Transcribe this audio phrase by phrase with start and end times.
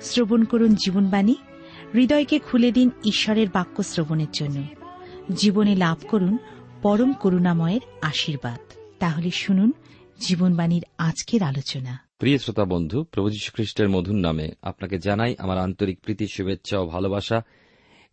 [0.00, 1.34] শ্রবণ করুন জীবনবাণী।
[1.94, 4.64] হৃদয়কে খুলে দিন ঈশ্বরের বাক্য শ্রবণের জন্য।
[5.36, 6.38] জীবনে লাভ করুন
[6.82, 8.60] পরম করুণাময়ের আশীর্বাদ।
[8.98, 9.72] তাহলে শুনুন
[10.20, 16.26] জীবনবাণীর আজকের আলোচনা। প্রিয় শ্রোতা বন্ধু, প্রভু খ্রিস্টের মধুর নামে আপনাকে জানাই আমার আন্তরিক প্রীতি,
[16.28, 17.42] শুভেচ্ছা ও ভালোবাসা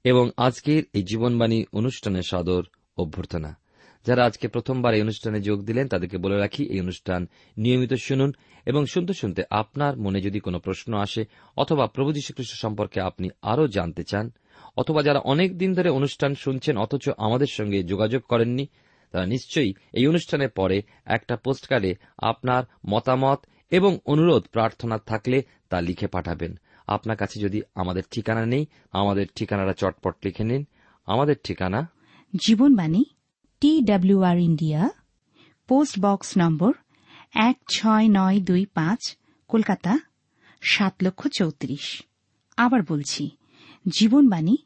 [0.03, 2.63] এবং আজকের এই জীবনবাণী অনুষ্ঠানের সাদর
[2.97, 3.60] অভ্যর্থনা।
[4.07, 8.33] যারা আজকে প্রথমবার এই অনুষ্ঠানে যোগ দিলেন, তাদেরকে বলে রাখি, এই অনুষ্ঠান নিয়মিত শুনুন
[8.65, 11.25] এবং শুনতে শুনতে আপনার মনে যদি কোনো প্রশ্ন আসে
[11.57, 14.31] অথবা প্রভু যীশুখ্রিস্ট সম্পর্কে আপনি আরও জানতে চান,
[14.77, 18.67] অথবা যারা অনেক দিন ধরে অনুষ্ঠান শুনছেন অথচ আমাদের সঙ্গে যোগাযোগ করেননি,
[19.11, 26.07] তারা নিশ্চয়ই এই অনুষ্ঠানের পরে একটা পোস্টকার্ডে আপনার মতামত এবং অনুরোধ, প্রার্থনা থাকলে তা লিখে
[26.07, 30.67] পাঠাবেন। আপনার কাছে যদি আমাদের ঠিকানা নেই, আমাদের ঠিকানাটা চটপট লিখে নিন।
[31.05, 31.89] আমাদের ঠিকানা?
[32.47, 33.03] Jibanbani
[33.61, 34.89] T W R India
[35.69, 36.73] post box number
[37.33, 39.01] এক ছয় নয় দুই পাঁচ,
[39.49, 39.93] কলকাতা,
[40.61, 42.01] সাত লক্ষ চৌত্রিশ।
[42.57, 43.29] আবার বলছি,
[43.87, 44.57] Jibanbani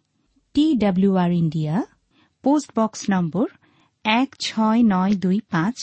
[0.54, 1.76] T W R India
[2.44, 3.48] post box number
[4.06, 5.78] এক ছয় নয় দুই পাঁচ,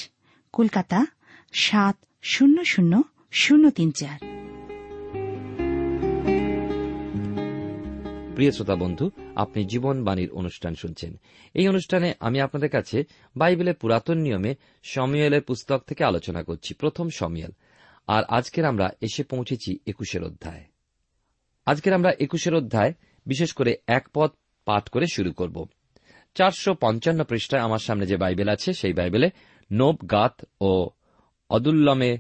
[0.52, 1.06] কলকাতা,
[1.52, 3.02] সাত শূন্য শূন্য
[3.32, 4.41] শূন্য তিন চার।
[8.34, 11.20] প্রিয় শ্রোতা বন্ধু, আপনি জীবনবাণীর অনুষ্ঠান শুনছেন।
[11.54, 13.04] এই অনুষ্ঠানে আমি আপনাদের কাছে
[13.36, 17.50] বাইবেলের পুরাতন নিয়মে সমিয়েলের পুস্তক থেকে আলোচনা করছি, প্রথম সমিয়েল।
[18.06, 20.64] আর আজকের আমরা এসে পৌঁছেছি একুশের অধ্যায়।
[21.66, 22.92] আজকের আমরা একুশের অধ্যায়,
[23.26, 24.30] বিশেষ করে এক পদ
[24.64, 25.68] পাঠ করে শুরু করব।
[26.34, 29.30] চারশো পঞ্চান্ন পৃষ্ঠায় আমার সামনে যে বাইবেল আছে, সেই বাইবেলে
[29.72, 30.88] নোব, গাত ও
[31.50, 32.18] অদুল্লমে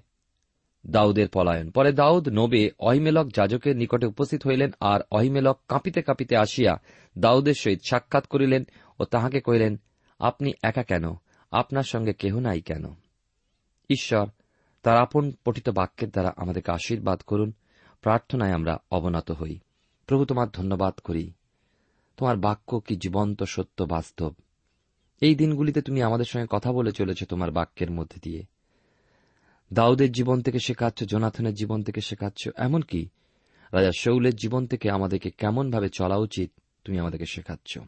[0.86, 6.80] দাউদের পলায়ন। পরে দাউদ নোবে অহিমেলক যাজকের নিকটে উপস্থিত হইলেন আর অহিমেলক কাঁপিতে কাঁপিতে আসিয়া
[7.18, 8.64] দাউদের সহিত সাক্ষাৎ করিলেন
[9.00, 9.80] ও তাহাকে কহিলেন,
[10.18, 11.14] আপনি একা কেন?
[11.50, 12.94] আপনার সঙ্গে কেহ নাই কেন?
[13.90, 14.26] ঈশ্বর,
[14.82, 17.52] তার আপন পঠিত বাক্যের দ্বারা আমাদেরকে আশীর্বাদ করুন।
[18.02, 19.58] প্রার্থনায় আমরা অবনত হই।
[20.06, 21.32] প্রভু, তোমার ধন্যবাদ করি।
[22.16, 24.34] তোমার বাক্য কি জীবন্ত, সত্য, বাস্তব?
[25.20, 28.44] এই দিনগুলিতে তুমি আমাদের সঙ্গে কথা বলে চলেছ তোমার বাক্যের মধ্যে দিয়ে।
[29.72, 33.08] দাউদের জীবন থেকে শেখাচ্ছ, জোনাথনের জীবন থেকে শেখাচ্ছ, এমনকি
[33.72, 36.52] রাজা শৌলের জীবন থেকে আমাদেরকে কেমনভাবে চলা উচিত
[36.84, 37.78] তুমি আমাদেরকে শেখাচ্ছ।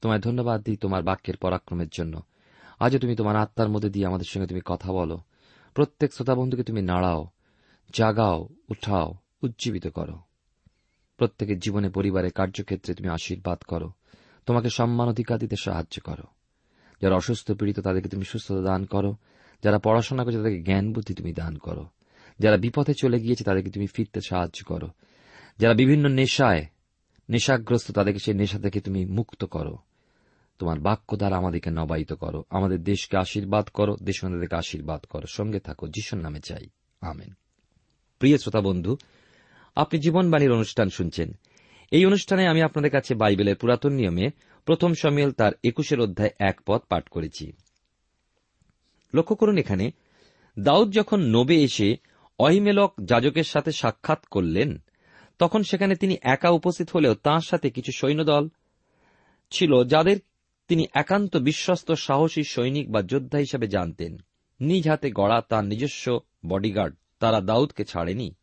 [0.00, 2.22] তোমায় ধন্যবাদ দিই তোমার বাক্যের পরাক্রমের জন্য।
[2.80, 5.18] আজও তুমি তোমার আত্মার মধ্যে দিয়ে আমাদের সঙ্গে তুমি কথা বলো।
[5.74, 7.28] প্রত্যেক শ্রোতা বন্ধুকে তুমি নাড়াও,
[7.94, 10.18] জাগাও, উঠাও, উজ্জীবিত করো।
[11.16, 13.92] প্রত্যেকের জীবনে, পরিবারে, কার্যক্ষেত্রে তুমি আশীর্বাদ করো।
[14.46, 16.26] তোমাকে সম্মান, অধিকার দিতে সাহায্য করো।
[17.02, 19.16] যারা অসুস্থ, পীড়িত, তাদেরকে তুমি সুস্থতা দান করো।
[19.62, 21.86] যারা পড়াশোনা করছে, তাদেরকে জ্ঞান বুদ্ধি তুমি দান করো।
[22.38, 24.88] যারা বিপথে চলে গিয়েছে, তাদেরকে তুমি ফিরতে সাহায্য করো।
[25.58, 26.66] যারা বিভিন্ন নেশায়,
[27.30, 29.78] নেশাগ্রস্ত, তাদেরকে সেই নেশা থেকে তুমি মুক্ত করো।
[30.58, 35.60] তোমার বাক্য দ্বারা আমাদেরকে নবায়িত করো। আমাদের দেশকে আশীর্বাদ করো, দেশ আমাদেরকে আশীর্বাদ করো। সঙ্গে
[35.60, 36.66] থাকো, যিশুর নামে চাই।
[37.00, 37.32] আমেন।
[38.18, 38.96] প্রিয় শ্রোতা বন্ধু,
[39.76, 41.32] আপনি জীবনবাণীর অনুষ্ঠান শুনছেন।
[41.90, 44.30] এই অনুষ্ঠানে আমি আপনাদের কাছে বাইবেলের পুরাতন নিয়মে
[44.64, 47.52] প্রথম সমিয়েল তার একুশের অধ্যায় এক পদ পাঠ করেছি।
[49.14, 49.90] লক্ষ্য করুন এখানে,
[50.58, 51.96] দাউদ যখন নবে এসে
[52.38, 54.78] অহিমেলক যাজকের সাথে সাক্ষাৎ করলেন,
[55.38, 58.48] তখন সেখানে তিনি একা উপস্থিত হলেও তাঁর সাথে কিছু সৈন্যদল
[59.50, 60.16] ছিল যাদের
[60.68, 64.18] তিনি একান্ত বিশ্বস্ত সাহসী সৈনিক বা যোদ্ধা হিসেবে জানতেন।
[64.60, 68.34] নিজ হাতে গড়া তার নিজস্ব বডিগার্ড, তারা দাউদকে ছাড়েনি।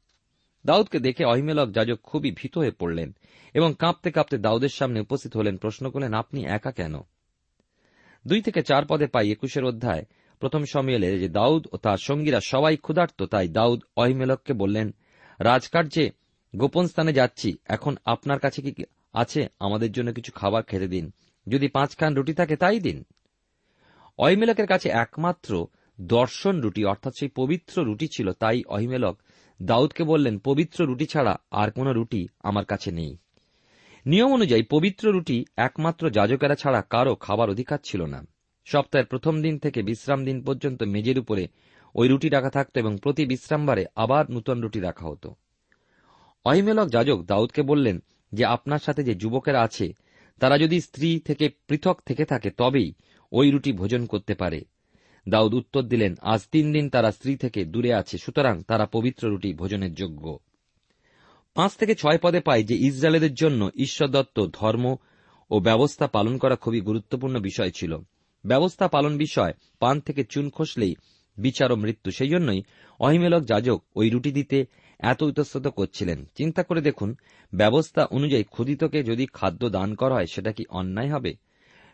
[0.66, 3.16] দাউদকে দেখে অহিমেলক যাজক খুবই ভীত হয়ে পড়লেন
[3.54, 6.96] এবং কাঁপতে কাঁপতে দাউদের সামনে উপস্থিত হলেন, প্রশ্ন করলেন, আপনি একা কেন?
[8.28, 10.06] দুই থেকে চার পদে পাই একুশের অধ্যায়
[10.40, 14.96] প্রথম সমিয়েলে যে দাউদ ও তার সঙ্গীরা সবাই ক্ষুধার্ত, তাই দাউদ অহিমেলককে বললেন,
[15.40, 16.12] রাজকার্যে
[16.56, 19.48] গোপন স্থানে যাচ্ছি, এখন আপনার কাছে কি আছে?
[19.60, 21.12] আমাদের জন্য কিছু খাবার খেতে দিন।
[21.48, 23.04] যদি পাঁচখান রুটি থাকে, তাই দিন।
[24.18, 25.68] অহিমেলকের কাছে একমাত্র
[26.02, 29.22] দর্শন রুটি, অর্থাৎ সেই পবিত্র রুটি ছিল, তাই অহিমেলক
[29.62, 33.18] দাউদকে বললেন, পবিত্র রুটি ছাড়া আর কোনো রুটি আমার কাছে নেই।
[34.06, 38.26] নিয়ম অনুযায়ী পবিত্র রুটি একমাত্র যাজকেরা ছাড়া কারও খাবার অধিকার ছিল না।
[38.72, 41.48] সপ্তাহের প্রথম দিন থেকে বিশ্রাম দিন পর্যন্ত মেজের উপরে
[41.96, 45.36] ওই রুটি রাখা থাকত এবং প্রতি বিশ্রামবারে আবার নূতন রুটি রাখা হতো।
[46.46, 48.00] অহিমেলক যাজক দাউদকে বললেন
[48.34, 49.94] যে, আপনার সাথে যে যুবকেরা আছে,
[50.40, 52.94] তারা যদি স্ত্রী থেকে পৃথক থেকে থাকে, তবেই
[53.32, 54.62] ওই রুটি ভোজন করতে পারে।
[55.30, 59.54] দাউদ উত্তর দিলেন, আজ তিন দিন তারা স্ত্রী থেকে দূরে আছে, সুতরাং তারা পবিত্র রুটি
[59.54, 60.40] ভোজনের যোগ্য।
[61.54, 64.96] পাঁচ থেকে ছয় পদে পাই যে ইসরায়েলদের জন্য ঈশ্বর দত্ত ধর্ম
[65.50, 67.98] ও ব্যবস্থা পালন করা খুবই গুরুত্বপূর্ণ বিষয় ছিল।
[68.46, 70.96] ব্যবস্থা পালন বিষয় পান থেকে চুন খসলেই
[71.38, 72.64] বিচার ও মৃত্যু সেই জন্যই
[73.00, 74.66] অহিমেলক যাজক ওই রুটি দিতে
[75.00, 77.16] এত ইতস্তত করছিলেন। চিন্তা করে দেখুন,
[77.54, 81.34] ব্যবস্থা অনুযায়ী ক্ষুদিতকে যদি খাদ্য দান করা হয়, সেটা কি অন্যায় হবে?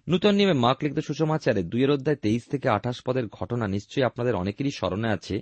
[0.08, 4.72] নূতন নিয়মে মাক লিখিত সুষমাচারে দুইয়ের অধ্যায় তেইশ থেকে আঠাশ পদের ঘটনা নিশ্চয়ই আপনাদের অনেকেরই
[4.72, 5.42] স্মরণে আছে।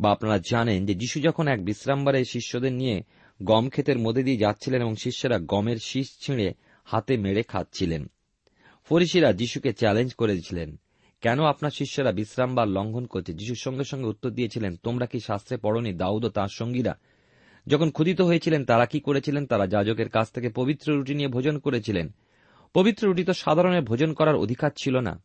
[0.00, 3.02] বা আপনারা জানেন যে যিশু যখন এক বিশ্রামবারে শিষ্যদের নিয়ে
[3.42, 6.54] গম ক্ষেতের মধ্যে দিয়ে যাচ্ছিলেন এবং শিষ্যরা গমের শীষ ছিঁড়ে
[6.84, 8.10] হাতে মেরে খাচ্ছিলেন।
[8.84, 10.80] ফরিসিরা যিশুকে চ্যালেঞ্জ করেছিলেন।
[11.20, 13.34] কেন আপনার শিষ্যরা বিশ্রামবার লঙ্ঘন করছে?
[13.34, 16.98] যিশুর সঙ্গে সঙ্গে উত্তর দিয়েছিলেন, তোমরা কি শাস্ত্রে পড়নি, দাউদ ও তাঁর সঙ্গীরা?
[17.66, 19.46] যখন ক্ষুদিত হয়েছিলেন, তারা কি করেছিলেন?
[19.46, 22.14] তারা যাজকের কাছ থেকে পবিত্র রুটি নিয়ে ভোজন করেছিলেন।
[22.74, 25.22] পবিত্র রুটি তো সাধারণের ভোজন করার অধিকার ছিল না।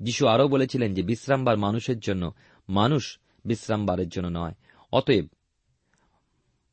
[0.00, 2.32] যিশু আরও বলেছিলেন যে বিশ্রামবার মানুষের জন্য,
[2.68, 4.54] মানুষ বিশ্রামবারের জন্য নয়,
[4.92, 5.26] অতএব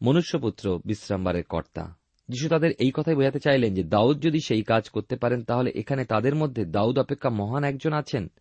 [0.02, 2.01] মনুষ্যপুত্র বিশ্রামবারের কর্তা।
[2.32, 6.06] যিশু তাদের এই কথাই বোঝাতে চাইলেন যে, দাউদ যদি সেই কাজ করতে পারেন, তাহলে এখানে
[6.06, 8.32] তাদের মধ্যে দাউদ অপেক্ষা মহান একজন আছেন।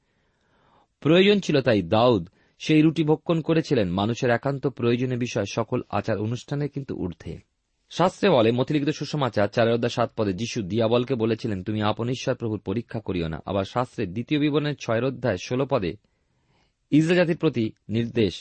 [1.01, 2.29] প্রয়োজন ছিল তাই দাউদ
[2.59, 7.39] সেই রুটি ভক্ষণ করেছিলেন। মানুষের একান্ত প্রয়োজনীয় বিষয় সকল আচার অনুষ্ঠানে কিন্তু ঊর্ধ্বে।
[7.91, 13.01] শাস্ত্রে বলে মতিলিখিত সুষমাচার চারের সাত পদে যিশু দিয়াবলকে বলেছিলেন, তুমি আপন ঈশ্বর প্রভুর পরীক্ষা
[13.01, 15.93] করিও না। আবার শাস্ত্রের দ্বিতীয় বিবরণের ছয়ের অধ্যায় ষোল পদে
[16.91, 18.35] ইসরা জাতির প্রতি নির্দেশ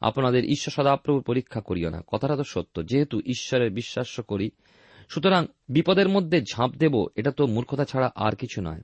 [0.00, 4.50] আপনাদের ঈশ্বর সদাপ্রভুর পরীক্ষা করিও না। কথাটা তো সত্য, যেহেতু ঈশ্বরের বিশ্বাস করি,
[5.08, 8.80] সুতরাং বিপদের মধ্যে ঝাঁপ দেব, এটা তো মূর্খতা ছাড়া আর কিছু নয়।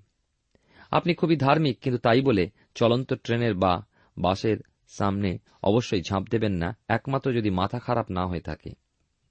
[0.91, 3.87] আপনি খুবই ধার্মিক, কিন্তু তাই বলে চলন্ত ট্রেনের বা
[4.19, 4.57] বাসের
[4.89, 8.71] সামনে অবশ্যই ঝাঁপ দেবেন না, একমাত্র যদি মাথা খারাপ না হয়ে থাকে।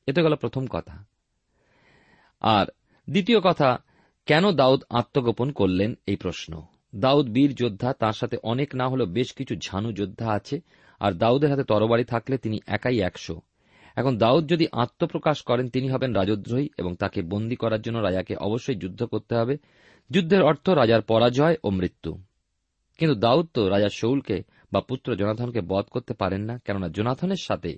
[0.08, 1.06] এতে গেল প্রথম কথা।
[2.42, 2.66] আর
[3.10, 3.78] দ্বিতীয় কথা,
[4.26, 6.62] কেন দাউদ আত্মগোপন করলেন এই প্রশ্ন?
[6.96, 10.62] দাউদ বীর যোদ্ধা, তার সাথে অনেক না হলেও বেশ কিছু ঝানু যোদ্ধা আছে
[11.04, 13.42] আর দাউদের হাতে তরবারি থাকলে তিনি একাই একশো।
[13.96, 18.76] এখন দাউদ যদি আত্মপ্রকাশ করেন, তিনি হবেন রাজদ্রোহী এবং তাকে বন্দী করার জন্য রাজাকে অবশ্যই
[18.76, 19.58] যুদ্ধ করতে হবে।
[20.10, 22.12] যুদ্ধের অর্থ রাজার পরাজয় ও মৃত্যু।
[22.98, 27.78] কিন্তু দাউদ তো রাজা শৌলকে বা পুত্র জনাথনকে বধ করতে পারেন না, কেননা জোনাথনের সাথে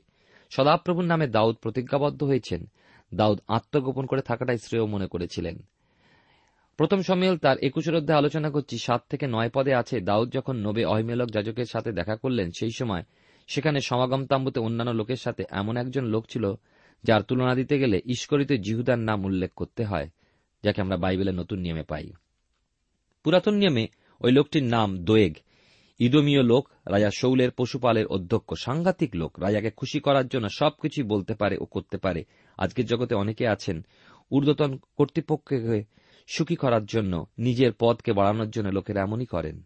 [0.50, 2.66] সদাপ্রভুর নামে দাউদ প্রতিজ্ঞাবদ্ধ হয়েছেন।
[3.14, 5.56] দাউদ আত্মগোপন করে থাকাটাই শ্রেয় মনে করেছিলেন।
[6.78, 10.86] প্রথম সম্মেল তার একুশের অধ্যায় আলোচনা করছি। সাত থেকে নয় পদে আছে। দাউদ যখন নবে
[10.86, 13.04] অহিমেলক যাজকের সাথে দেখা করলেন, সেই সময়
[13.48, 16.54] সেখানে সমাগম তাম্বুতে অন্যান্য লোকের সাথে এমন একজন লোক ছিল
[17.04, 20.10] যার তুলনা দিতে গেলে ঈশ্বরিত জিহুদার নাম উল্লেখ করতে হয়,
[20.64, 22.12] যাকে আমরা বাইবেলের নতুন নিয়মে পাই।
[23.24, 23.88] পুরাতন নিয়মে
[24.22, 25.34] ওই লোকটির নাম দোয়েগ।
[26.00, 31.58] ইদমীয় লোক, রাজা শৌলের পশুপালের অধ্যক্ষ, সাংঘাতিক লোক। রাজাকে খুশি করার জন্য সবকিছুই বলতে পারে
[31.62, 32.24] ও করতে পারে।
[32.58, 33.86] আজকের জগতে অনেকে আছেন
[34.32, 35.84] ঊর্ধ্বতন কর্তৃপক্ষকে
[36.28, 39.64] সুখী করার জন্য, নিজের পদকে বাড়ানোর জন্য লোকেরা এমনই করেন।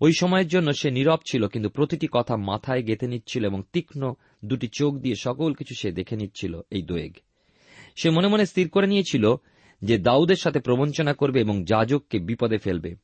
[0.00, 4.12] ওই সময়ের জন্য সে নীরব ছিল, কিন্তু প্রতিটি কথা মাথায় গেঁথে নিচ্ছিল এবং তীক্ষ্ণ
[4.44, 7.12] দুটি চোখ দিয়ে সকল কিছু সে দেখে নিচ্ছিল এই দোয়েগ।
[7.96, 9.34] সে মনে মনে স্থির করে নিয়েছিল
[9.82, 12.94] যে দাউদের সাথে প্রবঞ্চনা করবে এবং যাজককে বিপদে ফেলবে।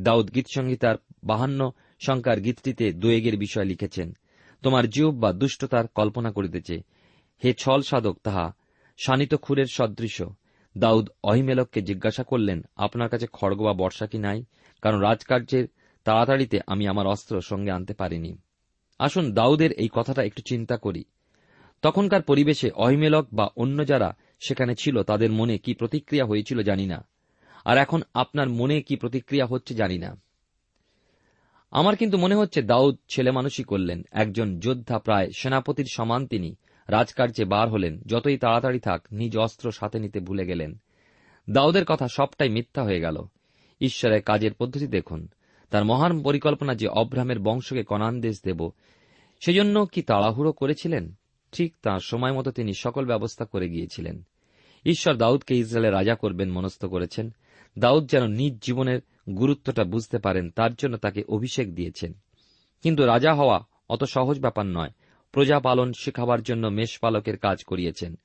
[0.00, 1.70] দাউদ গীত সংহিতার বাহান্ন
[2.00, 4.16] সংখ্যার গীতটিতে দোয়েগের বিষয় লিখেছেন,
[4.62, 6.76] তোমার জীব বা দুষ্টতার কল্পনা করিতেছে।
[7.42, 8.52] হে ছল সাধক, তাহা
[8.98, 10.22] শানিত খুরের সদৃশ।
[10.78, 14.44] দাউদ অহিমেলককে জিজ্ঞাসা করলেন, আপনার কাছে খড়গ বা বর্ষা কি নাই?
[14.82, 15.68] কারণ রাজকার্যের
[16.04, 18.38] তাড়াতাড়িতে আমি আমার অস্ত্র সঙ্গে আনতে পারিনি।
[18.98, 21.04] আসুন, দাউদের এই কথাটা একটু চিন্তা করি।
[21.82, 24.16] তখনকার পরিবেশে অহিমেলক বা অন্য যারা
[24.48, 27.06] সেখানে ছিল, তাদের মনে কি প্রতিক্রিয়া হয়েছিল জানি না।
[27.64, 30.20] আর এখন আপনার মনে কি প্রতিক্রিয়া হচ্ছে জানি না।
[31.70, 36.56] আমার কিন্তু মনে হচ্ছে দাউদ ছেলে মানুষই করলেন। একজন যোদ্ধা, প্রায় সেনাপতির সমান তিনি।
[36.88, 40.78] রাজকার্যে বার হলেন, যতই তাড়াতাড়ি থাক, নিজ অস্ত্র সাথে নিতে ভুলে গেলেন।
[41.50, 43.24] দাউদের কথা সবটাই মিথ্যা হয়ে গেল।
[43.80, 45.28] ঈশ্বরের কাজের পদ্ধতি দেখুন।
[45.70, 48.70] তার মহান পরিকল্পনা যে অব্রাহামের বংশকে কনান দেশ দেব,
[49.44, 51.14] সেজন্য কি তাড়াহুড়ো করেছিলেন?
[51.52, 54.22] ঠিক তাঁর সময় মতো তিনি সকল ব্যবস্থা করে গিয়েছিলেন।
[54.86, 57.34] ঈশ্বর দাউদকে ইসরায়েলের রাজা করবেন মনস্থ করেছেন।
[57.78, 59.00] দাউদ যেন নিজ জীবনের
[59.30, 62.12] গুরুত্বটা বুঝতে পারেন, তার জন্য তাকে অভিষেক দিয়েছেন।
[62.82, 63.60] কিন্তু রাজা হওয়া
[63.90, 64.90] অত সহজ ব্যাপার নয়।
[65.34, 68.18] প্রজা পালন শেখাবার জন্য মেষপালকের কাজ করিয়েছেন।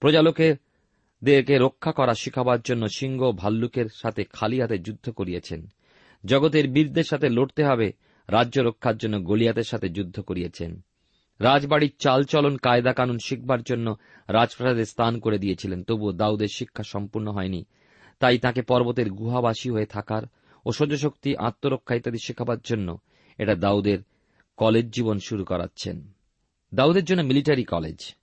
[0.00, 5.68] প্রজালোকেদেরকে রক্ষা করা শেখাবার জন্য সিংহ ভাল্লুকের সাথে খালি হাতে যুদ্ধ করিয়েছেন।
[6.24, 7.92] জগতের বীরদের সাথে লড়তে হবে,
[8.28, 10.80] রাজ্য রক্ষার জন্য গলিয়াতের সাথে যুদ্ধ করিয়েছেন।
[11.40, 13.96] রাজবাড়ির চালচলন কায়দা কানুন শিখবার জন্য
[14.28, 17.64] রাজপ্রাসাদে স্থান করে দিয়েছিলেন, তবুও দাউদের শিক্ষা সম্পূর্ণ হয়নি।
[18.18, 20.22] তাই তাকে পর্বতের গুহাবাসী হয়ে থাকার
[20.64, 22.98] ও সহ্যশক্তি আত্মরক্ষা ইত্যাদি শেখাবার জন্য
[23.38, 23.98] এটা দাউদের
[24.56, 26.17] কলেজ জীবন শুরু করাচ্ছেন।
[26.74, 28.14] দাউদের জন্য মিলিটারি কলেজ।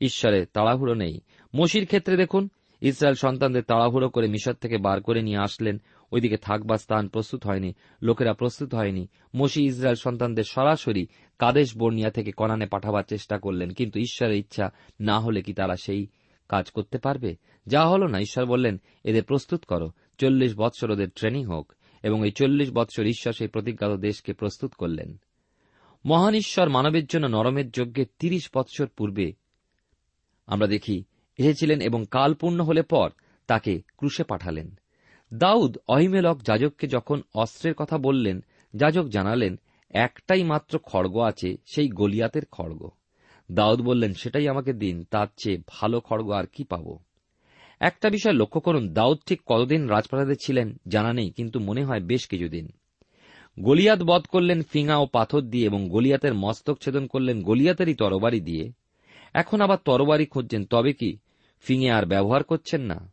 [0.00, 1.20] ঈশ্বরে, তাড়াহুড়ো নেই।
[1.56, 2.48] মসির ক্ষেত্রে দেখুন,
[2.80, 5.80] ইসরায়েল সন্তানদের তাড়াহুড়ো করে মিশর থেকে বার করে নিয়ে আসলেন।
[6.12, 11.06] ওইদিকে থাকবার স্থান প্রস্তুত হয়নি, লোকেরা প্রস্তুত হয়নি। মসি ইসরায়েল সন্তানদের সরাসরি
[11.38, 16.06] কাদেশ বর্ণিয়া থেকে কনানে পাঠাবার চেষ্টা করলেন, কিন্তু ঈশ্বরের ইচ্ছা না হলে কি তারা সেই
[16.48, 17.36] কাজ করতে পারবে?
[17.66, 22.30] যা হল না, ঈশ্বর বললেন, এদের প্রস্তুত করো। চল্লিশ বৎসর ওদের ট্রেনিং হোক। এবং এই
[22.30, 25.20] চল্লিশ বৎসর ঈশ্বর সেই প্রতিজ্ঞাত দেশকে প্রস্তুত করলেন।
[26.04, 29.32] মহান ঈশ্বর মানবের জন্য নরমের যজ্ঞে তিরিশ বৎসর পূর্বে
[30.46, 31.04] আমরা দেখি,
[31.38, 33.10] এসেছিলেন এবং কাল পূর্ণ হলে পর
[33.46, 34.78] তাকে ক্রুশে পাঠালেন।
[35.34, 42.42] দাউদ অহিমেলক যাজককে যখন অস্ত্রের কথা বললেন, যাজক জানালেন, একটাই মাত্র খড়গ আছে, সেই গলিয়াতের
[42.46, 42.90] খড়গ।
[43.52, 46.98] দাউদ বললেন, সেটাই আমাকে দিন, তার চেয়ে ভালো খড়গ আর কি পাব?
[47.80, 52.26] একটা বিষয় লক্ষ্য করুন, দাউদ ঠিক কতদিন রাজপ্রাসাদে ছিলেন জানা নেই, কিন্তু মনে হয় বেশ
[52.26, 52.68] কিছুদিন।
[53.62, 58.72] গলিয়াত বধ করলেন ফিঙা ও পাথর দিয়ে এবং গলিয়াতের মস্তক ছেদন করলেন গলিয়াতেরই তরবারি দিয়ে।
[59.34, 61.18] এখন আবার তরবারি খুঁজছেন, তবে কি
[61.60, 63.12] ফিঙে আর ব্যবহার করছেন না?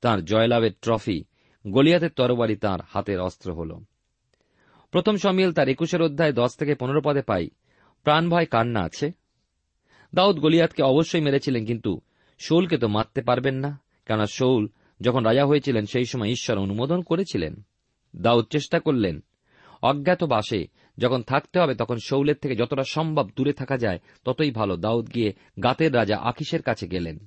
[0.00, 1.24] তার জয়লাভের ট্রফি,
[1.66, 3.76] গলিয়াতের তরবারি তার হাতের অস্ত্র হল।
[4.90, 7.48] প্রথম সমিল তার একুশের অধ্যায় দশ থেকে পনেরো পদে পাই।
[8.02, 9.12] প্রাণ ভয় কান্না আছে?
[10.14, 12.00] দাউদ গলিয়াতকে অবশ্যই মেরেছিলেন, কিন্তু
[12.38, 14.68] শৌলকে তো মারতে পারবেন না, কেননা শৌল
[15.00, 17.66] যখন রাজা হয়েছিলেন সেই সময় ঈশ্বর অনুমোদন করেছিলেন।
[18.16, 19.24] দাউদ চেষ্টা করলেন
[19.82, 20.66] অজ্ঞাতবাসে
[20.98, 25.32] যখন থাকতে হবে, তখন শৌলের থেকে যতটা সম্ভব দূরে থাকা যায়, ততই ভালো। দাউদ গিয়ে
[25.62, 27.18] গাতের রাজা আকিসের কাছে গেলেন।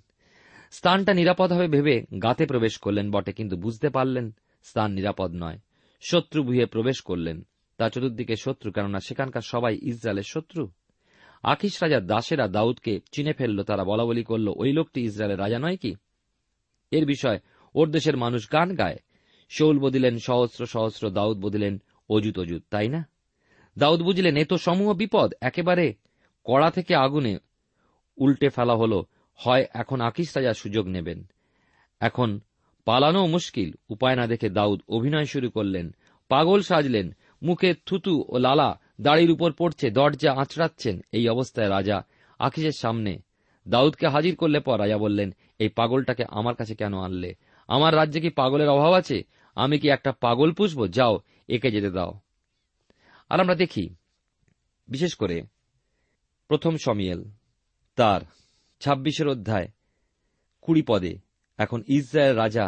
[0.71, 5.59] স্থানটা নিরাপদ হবে ভেবে গাতে প্রবেশ করলেন বটে, কিন্তু বুঝতে পারলেন স্থান নিরাপদ নয়।
[6.01, 7.45] শত্রু ভুয়ে প্রবেশ করলেন।
[7.77, 10.69] তা চতুর্দিকে শত্রু, কেননা সেখানকার সবাই ইসরায়েলের শত্রু।
[11.43, 15.77] আকিস রাজার দাসেরা দাউদকে চিনে ফেলল, তারা বলা বলি করল, ওই লোকটি ইসরায়েলের রাজা নয়
[15.77, 15.95] কি?
[16.91, 17.39] এর বিষয়,
[17.75, 18.97] ওর দেশের মানুষ গান গায়।
[19.49, 23.07] শৌল বদিলেন, সহস্র সহস্র দাউদ বদিলেন অজুত অজুত তাই না?
[23.77, 25.93] দাউদ বুঝলেন, এ তো সমূহ বিপদ, একেবারে
[26.43, 27.37] কড়া থেকে আগুনে
[28.17, 29.03] উল্টে ফেলা হল।
[29.35, 31.23] হয় এখন আকিস রাজা সুযোগ নেবেন।
[31.99, 32.39] এখন
[32.85, 35.95] পালানো মুশকিল, উপায় না দেখে দাউদ অভিনয় শুরু করলেন।
[36.27, 42.05] পাগল সাজলেন, মুখে থুতু ও লালা দাড়ির উপর পড়ছে, দরজা আঁচড়াচ্ছেন। এই অবস্থায় রাজা
[42.39, 43.21] আকিসের সামনে
[43.67, 47.35] দাউদকে হাজির করলে পর রাজা বললেন, এই পাগলটাকে আমার কাছে কেন আনলে?
[47.67, 49.23] আমার রাজ্যে কি পাগলের অভাব আছে?
[49.55, 50.87] আমি কি একটা পাগল পুষব?
[50.87, 51.19] যাও
[51.51, 52.11] একে যেতে দাও।
[53.29, 53.85] আর আমরা দেখি,
[54.87, 55.37] বিশেষ করে
[56.49, 57.21] প্রথম সমিয়েল
[57.97, 58.21] তার
[58.81, 59.67] ছাব্বিশের অধ্যায়,
[60.61, 61.13] কুড়ি পদে
[61.57, 62.65] এখন ইসরায়েল রাজা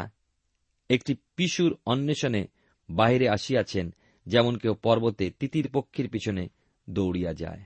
[0.89, 2.41] একটি পিশুর অন্বেষণে
[2.89, 3.85] বাহিরে আসিয়াছেন,
[4.25, 6.43] যেমন কেউ পর্বতে তিতির পক্ষীর পিছনে
[6.89, 7.63] দৌড়িয়া যায়।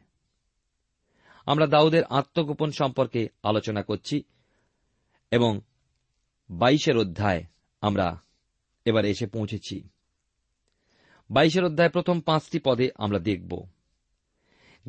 [1.45, 4.24] আমরা দাউদের আত্মগোপন সম্পর্কে আলোচনা করছি,
[5.31, 5.51] এবং
[6.50, 7.41] বাইশের অধ্যায়
[7.81, 8.07] আমরা
[8.86, 9.77] এবার এসে পৌঁছেছি।
[11.29, 13.63] বাইশের অধ্যায় প্রথম পাঁচটি পদে আমরা দেখব।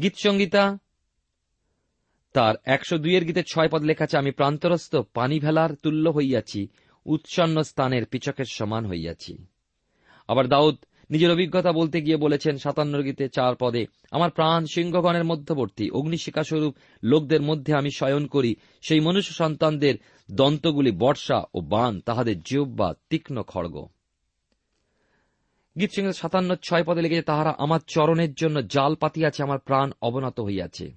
[0.02, 0.78] গীতসংগীতা,
[2.32, 6.68] তার একশো দুইয়ের গীতে ছয় পদ লেখা আছে, আমি প্রান্তরস্থ, পানি ভেলার তুল্য হইয়াছি,
[7.06, 9.46] উৎসন্ন স্থানের পিচকের সমান হইয়াছি।
[10.28, 10.76] আবার দাউদ
[11.10, 17.42] নিজের অভিজ্ঞতা বলতে গিয়ে বলেছেন সাতান্ন গীতে চার পদে, আমার প্রাণ সিংহগণের মধ্যবর্তী অগ্নিশিকাস্বরূপ লোকদের
[17.42, 19.94] মধ্যে আমি শয়ন করি, সেই মনুষ্য সন্তানদের
[20.30, 23.88] দন্তগুলি বর্ষা ও বান, তাহাদের জিহ্বা তীক্ষ্ণ খড়গ।
[25.80, 30.40] গীত সিংহ সাতান্ন ছয় পদে লেগেছে তাহারা আমার চরণের জন্য জাল পাতিয়াছে, আমার প্রাণ অবনত
[30.40, 30.92] হইয়াছে।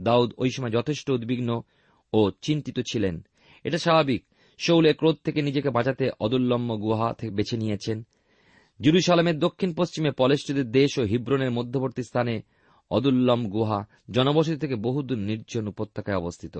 [0.00, 1.62] দাউদ ওই সময় যথেষ্ট উদ্বিগ্ন
[2.12, 3.26] ও চিন্তিত ছিলেন।
[3.64, 4.24] এটা স্বাভাবিক।
[4.58, 8.06] শৌলে ক্রোধ থেকে নিজেকে বাঁচাতে অদুল্লম্ব গুহা থেকে বেছে নিয়েছেন।
[8.80, 12.42] জেরুসালামের দক্ষিণ পশ্চিমে পলেস্টিদের দেশ ও হিব্রনের মধ্যবর্তী স্থানে
[12.90, 16.58] অদুল্লম গুহা জনবসতি থেকে বহুদূর নির্জন উপত্যকায় অবস্থিত।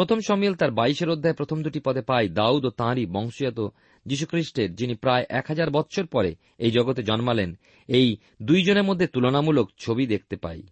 [0.00, 3.68] প্রথম সমিল তার বাইশের অধ্যায় প্রথম দুটি পদে পায় দাউদ ও তাঁরই বংশীয়ত
[4.06, 10.06] যীশুখ্রিস্টের, যিনি প্রায় এক হাজার বৎসর পরে এই জগতে জন্মালেন, এই দুইজনের মধ্যে তুলনামূলক ছবি
[10.06, 10.62] দেখতে পাই।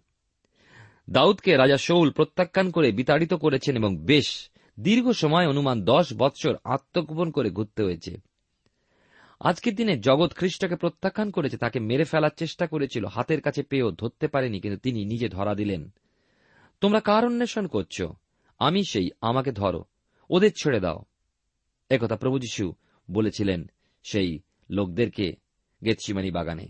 [1.11, 7.31] দাউদকে রাজা শৌল প্রত্যাখ্যান করে বিতাড়িত করেছেন এবং বেশ দীর্ঘ সময় অনুমান দশ বৎসর আত্মগোপন
[7.31, 8.17] করে ঘুরতে হয়েছে।
[9.41, 14.29] আজকের দিনে জগৎ খ্রিস্টকে প্রত্যাখ্যান করেছে, তাকে মেরে ফেলার চেষ্টা করেছিল, হাতের কাছে পেয়েও ধরতে
[14.29, 15.91] পারেনি, কিন্তু তিনি নিজে ধরা দিলেন।
[16.81, 18.03] তোমরা কার অন্বেষণ করছ?
[18.59, 19.85] আমি সেই, আমাকে ধরো।
[20.31, 21.03] ওদের ছেড়ে দাও।
[21.91, 22.73] একথা প্রভু যীশু
[23.11, 23.71] বলেছিলেন
[24.03, 25.33] সেই লোকদেরকে
[25.85, 26.69] গেতসিমানি বাগানে।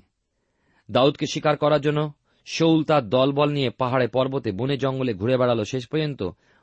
[0.90, 2.12] দাউদকে শিকার করার জন্য
[2.46, 6.22] শৌল তার দলবল নিয়ে পাহাড়ে পর্বতে বনে জঙ্গলে ঘুরে বেড়ালো। শেষ পর্যন্ত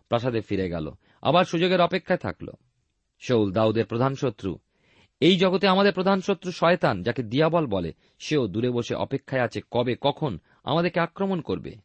[0.10, 0.92] প্রাসাদে ফিরে গেল।
[1.22, 2.50] আবার সুযোগের অপেক্ষায় থাকল।
[3.20, 4.60] শৌল দাউদের প্রধান শত্রু।
[5.20, 9.96] এই জগতে আমাদের প্রধান শত্রু শয়তান, যাকে দিয়াবল বলে। সেও দূরে বসে অপেক্ষায় আছে কবে,
[10.02, 11.85] কখন আমাদেরকে আক্রমণ করবে।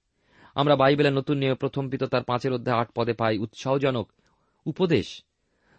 [0.54, 4.12] আমরা বাইবেলের নতুন নিয়ে প্রথম পিত তার পাঁচের অধ্যায় আট পদে পাই উৎসাহজনক
[4.66, 5.25] উপদেশ।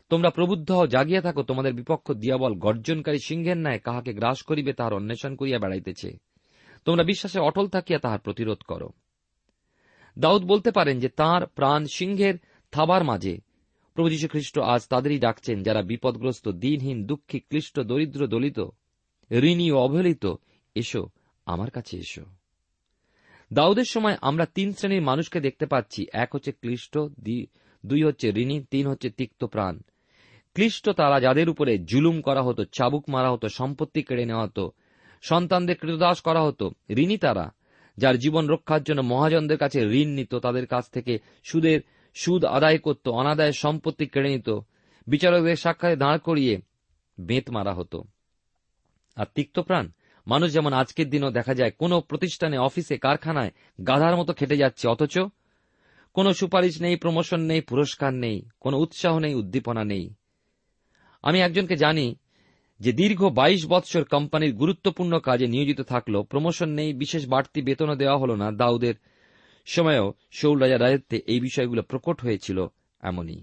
[0.09, 5.35] তোমরা প্রবুদ্ধ জাগিয়া থাকো, তোমাদের বিপক্ষ দিয়াবল গর্জনকারী সিংহের ন্যায় কাহাকে গ্রাস করিবে তাহার অন্বেষণ
[5.35, 6.17] করিয়া বেড়াইতেছে।
[6.85, 8.89] তোমরা বিশ্বাসে অটল থাকিয়া তাহার প্রতিরোধ করো।
[10.19, 12.33] দাউদ বলতে পারেন যে তার প্রাণ সিংহের
[12.71, 13.39] থাবার মাঝে।
[13.93, 18.59] প্রভু যীশু খ্রিস্ট আজ তাদেরই ডাকছেন যারা বিপদগ্রস্ত, দিনহীন, দুঃখী, ক্লিষ্ট, দরিদ্র, দলিত,
[19.31, 20.25] ঋণী ও অবহেলিত।
[20.75, 21.07] এসো,
[21.45, 22.40] আমার কাছে এসো।
[23.53, 26.97] দাউদের সময় আমরা তিন শ্রেণির মানুষকে দেখতে পাচ্ছি। এক হচ্ছে ক্লিষ্ট
[27.85, 29.79] দুই হচ্ছে ঋণী, তিন হচ্ছে তিক্ত প্রাণ।
[30.53, 34.71] ক্লিষ্ট তারা যাদের উপরে জুলুম করা হতো, চাবুক মারা হতো, সম্পত্তি কেড়ে নেওয়া হতো,
[35.21, 37.53] সন্তানদের কৃতদাস করা হতো, ঋণী তারা,
[37.97, 41.79] যার জীবন রক্ষার জন্য মহাজনদের কাছে ঋণ নিত, তাদের কাছ থেকে সুদের
[42.15, 44.49] সুদ আদায় করত, অনাদায় সম্পত্তি কেড়ে নিত
[45.07, 46.61] বিচারকদের সাক্ষাৎ দাঁড় করিয়ে
[47.19, 48.03] বেত মারা হতো।
[49.15, 49.91] আর তিক্তপ্রাণ
[50.31, 53.51] মানুষ যেমন আজকের দিনও দেখা যায় কোনো প্রতিষ্ঠানে, অফিসে, কারখানায়
[53.87, 55.15] গাধার মতো খেটে যাচ্ছে, অথচ
[56.15, 60.05] কোনো সুপারিশ নেই, প্রমোশন নেই, পুরস্কার নেই, কোনো উৎসাহ নেই, উদ্দীপনা নেই।
[61.23, 62.07] আমি একজনকে জানি
[62.79, 68.17] যে দীর্ঘ বাইশ বৎসর কোম্পানির গুরুত্বপূর্ণ কাজে নিয়োজিত থাকল, প্রমোশন নেই, বিশেষ বাড়তি বেতনও দেওয়া
[68.17, 68.95] হল না, দাউদের
[69.67, 72.57] সময়েও শৌল রাজা রাজত্বে এই বিষয়গুলো প্রকট হয়েছিল
[73.03, 73.39] এমনই।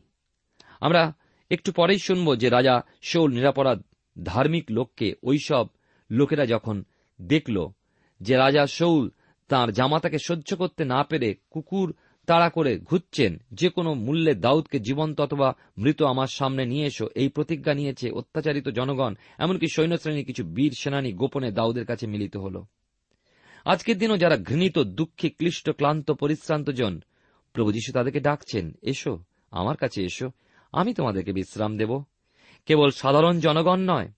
[0.80, 1.02] আমরা
[1.50, 3.78] একটু পরেই শুনব যে রাজা শৌল নিরাপরাধ,
[4.16, 5.66] ধার্মিক লোককে ওইসব
[6.10, 6.84] লোকেরা যখন
[7.20, 7.68] দেখল
[8.20, 9.10] যে রাজা শৌল
[9.48, 11.94] তার জামাতাকে সহ্য করতে না পেরে কুকুর
[12.26, 17.28] তাড়া করে ঘুরছেন, যে কোনো মূল্যে দাউদকে জীবন্ত অথবা মৃত আমার সামনে নিয়ে এসো, এই
[17.28, 22.62] প্রতিজ্ঞা নিয়েছে অত্যাচারিত জনগণ, এমনকি সৈন্যশ্রেণীর কিছু বীর সেনানী গোপনে দাউদের কাছে মিলিত হল।
[23.64, 27.00] আজকের দিনও যারা ঘৃণিত, দুঃখী ক্লিষ্ট, ক্লান্ত, পরিশ্রান্ত জন,
[27.52, 29.18] প্রভু যীশু তাদেরকে ডাকছেন, এসো,
[29.50, 30.30] আমার কাছে এসো,
[30.72, 32.02] আমি তোমাদেরকে বিশ্রাম দেব।
[32.66, 34.08] কেবল সাধারণ জনগণ নয়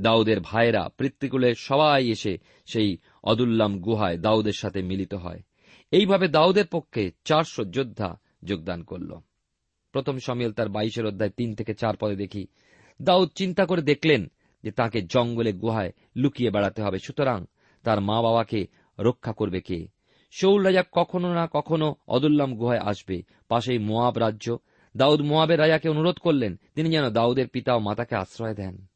[0.00, 5.42] দাউদের ভাইয়েরা পৃত্তিকুলের সবাই এসে সেই অদুল্লাম গুহায় দাউদের সাথে মিলিত হয়।
[5.90, 9.16] এইভাবে দাউদের পক্ষে চারশো যোদ্ধা যোগদান করল।
[9.92, 12.46] প্রথম সমিল তার বাইশের অধ্যায় তিন থেকে চার পদে দেখি,
[13.02, 14.30] দাউদ চিন্তা করে দেখলেন
[14.62, 17.44] যে তাকে জঙ্গলে গুহায় লুকিয়ে বেড়াতে হবে। সুতরাং
[17.82, 18.66] তার মা বাবাকে
[18.98, 19.88] রক্ষা করবে কে?
[20.30, 24.56] শৌল রাজা কখনো না কখনো অদুল্লাম গুহায় আসবে। পাশেই মোয়াব রাজ্য।
[24.96, 28.86] দাউদ মোয়াবের রাজাকে অনুরোধ করলেন, তিনি যেন দাউদের পিতা ও মাতাকে আশ্রয় দেন।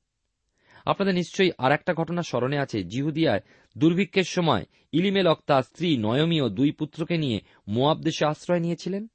[0.86, 3.40] আপনাদের নিশ্চয়ই আর একটা ঘটনা স্মরণে আছে। জিহুদিয়ায়
[3.78, 9.06] দুর্ভিক্ষের সময় ইলিমেলক তার স্ত্রী নয়মী ও দুই পুত্রকে নিয়ে মোয়াব দেশে আশ্রয় নিয়েছিলেন।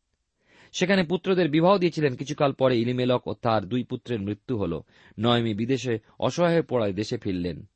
[0.72, 4.82] সেখানে পুত্রদের বিবাহ দিয়েছিলেন। কিছুকাল পরে ইলিমেলক ও তার দুই পুত্রের মৃত্যু হল।
[5.20, 7.70] নয়মী বিদেশে অসহায় পড়ায় দেশে ফিরলেন।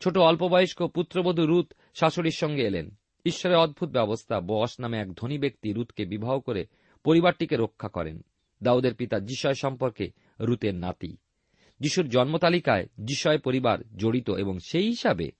[0.00, 2.90] ছোট অল্পবয়স্ক পুত্রবধূ রুত শাশুড়ির সঙ্গে এলেন।
[3.24, 6.66] ঈশ্বরের অদ্ভুত ব্যবস্থা, বস নামে এক ধনী ব্যক্তি রুতকে বিবাহ করে
[7.04, 8.24] পরিবারটিকে রক্ষা করেন।
[8.62, 11.16] দাউদের পিতা জিসয় সম্পর্কে রুতের নাতি।
[11.80, 15.32] যিশুর জন্মতালিকায় যিশয় পরিবার জড়িত এবং সেই হিসাবে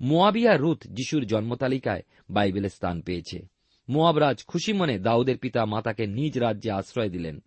[0.00, 3.46] মোয়াবিয়া রুথ যিশুর জন্মতালিকায় বাইবেলে স্থান পেয়েছে।
[3.88, 7.42] মোয়াবরাজ খুশি মনে দাউদের পিতা মাতাকে নিজ রাজ্যে আশ্রয় দিলেন।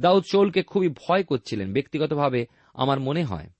[0.00, 3.50] দাউদ শৌলকে খুবই ভয় করছিলেন। ব্যক্তিগতভাবে আমার মনে হয়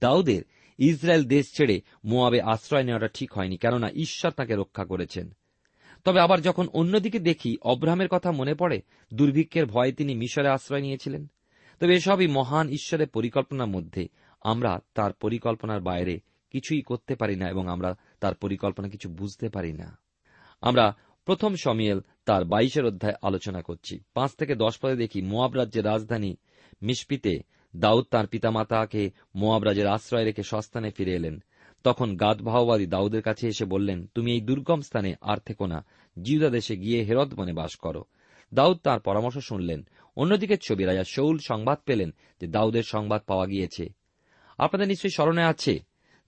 [0.00, 0.42] দাউদের
[0.78, 5.30] ইসরায়েল দেশ ছেড়ে মোয়াবে আশ্রয় নেওয়াটা ঠিক হয়নি, কেননা ঈশ্বর তাকে রক্ষা করেছেন।
[6.04, 8.82] তবে আবার যখন অন্যদিকে দেখি, অব্রাহামের কথা মনে পড়ে,
[9.14, 11.26] দুর্ভিক্ষের ভয়ে তিনি মিশরে আশ্রয় নিয়েছিলেন।
[11.80, 14.08] তবে এসবই মহান ঈশ্বরের পরিকল্পনার মধ্যে।
[14.40, 19.72] আমরা তার পরিকল্পনার বাইরে কিছুই করতে পারি না এবং আমরা তার পরিকল্পনা কিছু বুঝতে পারি
[19.72, 19.98] না।
[20.60, 25.84] আমরা প্রথম সমিয়েল তার বাইশের অধ্যায় আলোচনা করছি। পাঁচ থেকে দশ পদে দেখি মোয়াব রাজ্যের
[25.84, 26.36] রাজধানী
[26.82, 27.38] মিসপিতে
[27.76, 31.42] দাউদ তাঁর পিতামাতাকে মোয়াব রাজের আশ্রয় রেখে সস্থানে ফিরে এলেন।
[31.84, 35.84] তখন গাদ ভাওবাদী দাউদের কাছে এসে বললেন, তুমি এই দুর্গম স্থানে আর থেকো না।
[36.22, 38.04] জিউদা দেশে গিয়ে হেরদ বনে বাস করো।
[38.54, 39.86] দাউদ তার পরামর্শ শুনলেন।
[40.16, 42.10] অন্যদিকে ছবি রাজা শৌল সংবাদ পেলেন
[42.40, 43.88] যে দাউদের সংবাদ পাওয়া গিয়েছে।
[44.58, 45.78] আপনাদের নিশ্চয়ই স্মরণে আছে,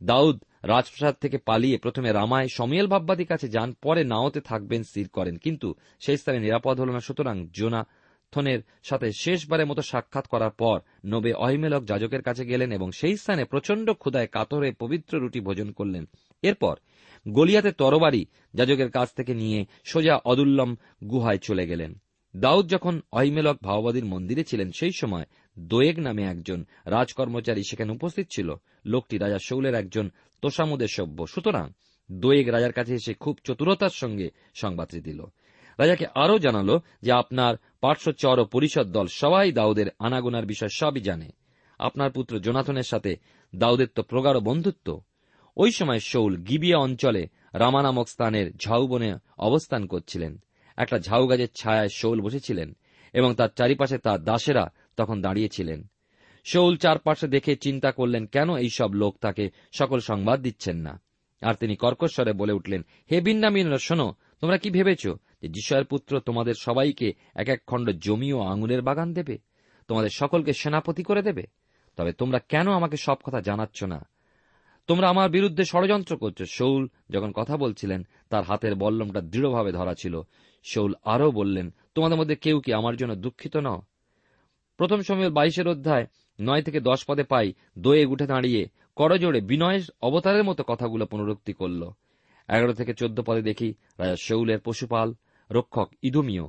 [0.02, 5.36] দাউদ রাজপ্রাসাদ থেকে পালিয়ে প্রথমে রামায় সমিয়েল ভাববাদীর কাছে যান, পরে নাওতে থাকবেন, স্থির করেন।
[5.36, 7.86] কিন্তু সেই স্থানে নিরাপদ হল না। সুতরাং জোনা
[8.32, 13.44] থনের সাথে শেষবারের মতো সাক্ষাৎ করার পর নবে অহিমেলক যাজকের কাছে গেলেন এবং সেই স্থানে
[13.44, 16.08] প্রচণ্ড ক্ষুদায় কাতরে পবিত্র রুটি ভোজন করলেন।
[16.42, 16.76] এরপর
[17.28, 20.76] গলিয়াতে তরবারি যাজকের কাছ থেকে নিয়ে সোজা অদুল্লম
[21.10, 22.01] গুহায় চলে গেলেন।
[22.36, 25.24] দাউদ যখন অহিমেলক ভাওবাদীর মন্দিরে ছিলেন, সেই সময়
[25.58, 28.54] দোয়েগ নামে একজন রাজকর্মচারী সেখানে উপস্থিত ছিল।
[28.86, 30.10] লোকটি রাজা শৌলের একজন
[30.42, 31.70] তোষামুদের সভ্য। সুতরাং
[32.12, 35.24] দোয়েগ রাজার কাছে এসে খুব চতুরতার সঙ্গে সংবাদটি দিল।
[35.78, 41.00] রাজাকে আরও জানালো যে আপনার পার্শ্ব চর ও পরিষদ দল সবাই দাউদের আনাগোনার বিষয় সবই
[41.00, 41.30] জানে।
[41.78, 43.16] আপনার পুত্র জোনাথনের সাথে
[43.56, 45.00] দাউদের তো প্রগাঢ় বন্ধুত্ব।
[45.56, 50.42] ওই সময় শৌল গিবিয়া অঞ্চলে রামা নামক স্থানের ঝাউবনে অবস্থান করছিলেন।
[50.82, 52.76] একটা ঝাউ গাছের ছায়ায় শৌল বসেছিলেন
[53.12, 55.90] এবং তার চারিপাশে তার দাসেরা তখন দাঁড়িয়েছিলেন।
[56.44, 61.02] শৌল চারপাশে দেখে চিন্তা করলেন, কেন এই সব লোক তাকে সকল সংবাদ দিচ্ছেন না?
[61.42, 65.02] আর তিনি কর্কশ্বরে বলে উঠলেন, হে বিন্নামিনরা শোনো, তোমরা কি ভেবেছ
[65.42, 69.38] যে যিশয়ের পুত্র তোমাদের সবাইকে এক এক খণ্ড জমি ও আঙুলের বাগান দেবে?
[69.88, 71.42] তোমাদের সকলকে সেনাপতি করে দেবে?
[71.96, 74.08] তবে তোমরা কেন আমাকে সব কথা জানাচ্ছ না?
[74.92, 80.20] তোমরা আমার বিরুদ্ধে ষড়যন্ত্র করছ। শৌল যখন কথা বলছিলেন, তার হাতের বল্লমটা দৃঢ়ভাবে ধরা ছিল।
[80.62, 83.82] শৌল আরও বললেন, তোমাদের মধ্যে কেউ কি আমার জন্য দুঃখিত নও?
[84.76, 86.06] প্রথম সময় বাইশের অধ্যায়
[86.40, 91.90] নয় থেকে দশ পদে পাই দোয়ে উঠে দাঁড়িয়ে করজোড়ে বিনয়ের অবতারের মতো কথাগুলো পুনরুক্তি করল।
[92.48, 95.14] এগারো থেকে চোদ্দ পদে দেখি রাজা শৌলের পশুপাল,
[95.50, 96.44] রক্ষক ইদোমীয়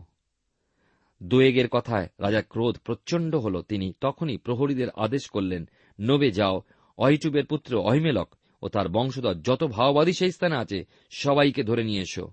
[1.24, 5.70] দোয়েগের কথায় রাজা ক্রোধ প্রচণ্ড হল। তিনি তখনই প্রহরীদের আদেশ করলেন,
[6.02, 6.62] নবে যাও
[6.98, 12.32] অহিটুবের পুত্র অহিমেলক ও তার বংশধর যত ভাওবাদী সেই স্থানে আছে, সবাইকে ধরে নিয়ে এসো।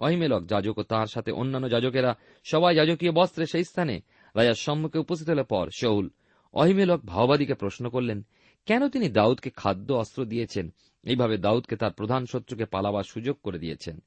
[0.00, 4.00] অহিমেলক যাজক ও তাঁর সাথে অন্যান্য যাজকেরা সবাই যাজকীয় বস্ত্রে সেই স্থানে
[4.34, 6.08] রাজার সম্মুখে উপস্থিত হলে পর শৌল
[6.52, 8.26] অহিমেলক ভাওবাদীকে প্রশ্ন করলেন,
[8.66, 10.72] কেন তিনি দাউদকে খাদ্য অস্ত্র দিয়েছেন?
[11.04, 13.98] এইভাবে দাউদকে তার প্রধান শত্রুকে পালাবার সুযোগ করে দিয়েছেন।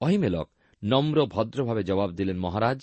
[0.00, 0.50] অহিমেলক
[0.84, 2.80] নম্র ভদ্রভাবে জবাব দিলেন, মহারাজ,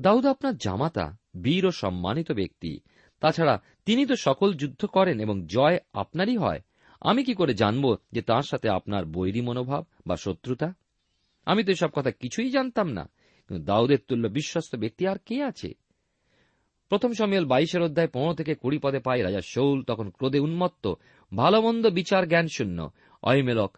[0.00, 2.80] দাউদ আপনার জামাতা, বীর ও সম্মানিত ব্যক্তি।
[3.20, 6.60] তাছাড়া তিনি তো সকল যুদ্ধ করেন এবং জয় আপনারই হয়।
[7.02, 10.68] আমি কি করে জানব যে তার সাথে আপনার বৈরী মনোভাব বা শত্রুতা?
[11.46, 13.04] আমি তো এসব কথা কিছুই জানতাম না,
[13.46, 15.70] কিন্তু দাউদের তুল্য বিশ্বস্ত ব্যক্তি আর কে আছে?
[16.90, 20.84] প্রথম সমিয়াল বাইশের অধ্যায় পনেরো থেকে কুড়ি পদে পাই রাজা শৌল তখন ক্রোধে উন্মত্ত
[21.32, 22.78] ভালো মন্দ বিচার জ্ঞান শূন্য।
[23.22, 23.70] অহিমেলক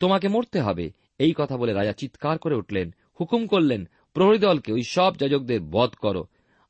[0.00, 0.86] তোমাকে মরতে হবে,
[1.18, 2.86] এই কথা বলে রাজা চিৎকার করে উঠলেন,
[3.18, 3.80] হুকুম করলেন
[4.16, 6.22] প্রহরী দলকে ওই সব যাজকদের বধ করো।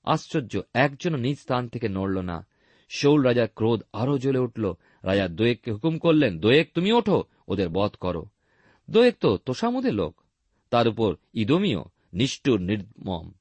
[0.05, 2.47] আশ্চর্য, একজনও নিজ স্থান থেকে নড়ল না।
[2.89, 7.91] শৌল রাজার ক্রোধ আরও জ্বলে উঠল। রাজা দোয়েককে হুকুম করলেন, দোয়েক, তুমি ওঠো, ওদের বধ
[7.91, 8.27] করো।
[8.91, 10.21] দোয়েক তো তোষামুদের লোক।
[10.71, 11.79] তার উপর ইদমীয়
[12.13, 13.33] নিষ্ঠুর নির্মম।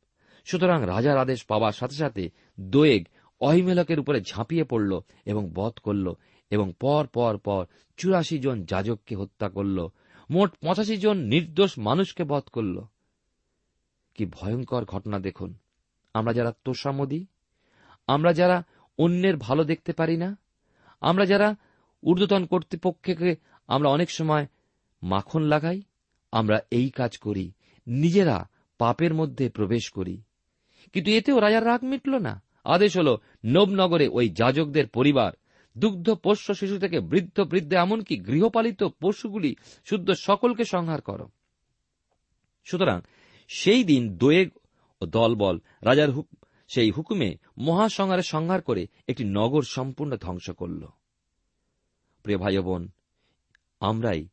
[0.46, 3.08] সুতরাং রাজার আদেশ পাওয়ার সাথে সাথে দোয়েগ
[3.40, 6.14] অহিমেলকের উপরে ঝাঁপিয়ে পড়ল এবং বধ করল
[6.50, 7.66] এবং পর পর পর
[7.98, 9.88] চুরাশি জন যাজককে হত্যা করল।
[10.30, 12.82] মোট পঁচাশি জন নির্দোষ মানুষকে বধ করল।
[14.16, 15.56] কি ভয়ঙ্কর ঘটনা দেখুন।
[16.14, 17.26] আমরা যারা তোষামদি,
[18.08, 18.64] আমরা যারা
[18.98, 20.38] অন্যের ভালো দেখতে পারি না,
[21.02, 21.56] আমরা যারা
[22.04, 23.36] ঊর্ধ্বতন কর্তৃপক্ষকে
[23.68, 24.48] আমরা অনেক সময়
[25.04, 25.82] মাখন লাগাই,
[26.32, 27.52] আমরা এই কাজ করি,
[27.88, 30.22] নিজেরা পাপের মধ্যে প্রবেশ করি।
[30.94, 35.32] কিন্তু এতেও রাজার রাগ মিটল না। আদেশ হল, নবনগরে ওই যাজকদের পরিবার,
[35.78, 41.28] দুগ্ধ পোষ্য শিশু থেকে বৃদ্ধ বৃদ্ধ, এমনকি গৃহপালিত পশুগুলি শুদ্ধ সকলকে সংহার কর।
[42.66, 43.02] সুতরাং
[43.48, 44.50] সেই দিন দোয়েগ
[45.02, 46.10] ও দলবল রাজার
[46.68, 50.84] সেই হুকুমে মহাসংহারে সংহার করে একটি নগর সম্পূর্ণ ধ্বংস করল।
[52.24, 52.84] প্রিয় ভাই বোন,
[53.80, 54.28] আমরাই